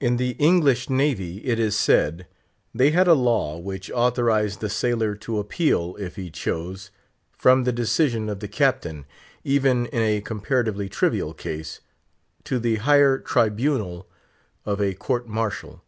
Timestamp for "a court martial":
14.80-15.82